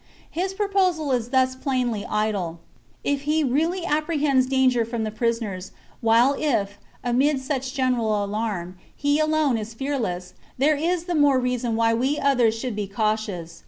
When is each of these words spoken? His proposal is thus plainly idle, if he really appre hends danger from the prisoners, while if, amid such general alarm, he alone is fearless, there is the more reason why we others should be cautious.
His 0.31 0.55
proposal 0.55 1.11
is 1.11 1.29
thus 1.29 1.55
plainly 1.55 2.07
idle, 2.09 2.59
if 3.03 3.21
he 3.29 3.43
really 3.43 3.81
appre 3.83 4.19
hends 4.19 4.47
danger 4.47 4.83
from 4.83 5.03
the 5.03 5.11
prisoners, 5.11 5.73
while 6.01 6.33
if, 6.39 6.79
amid 7.03 7.39
such 7.39 7.75
general 7.75 8.25
alarm, 8.25 8.79
he 8.95 9.19
alone 9.19 9.59
is 9.59 9.75
fearless, 9.75 10.33
there 10.57 10.73
is 10.75 11.03
the 11.03 11.13
more 11.13 11.37
reason 11.39 11.75
why 11.75 11.93
we 11.93 12.17
others 12.17 12.57
should 12.57 12.75
be 12.75 12.87
cautious. 12.87 13.59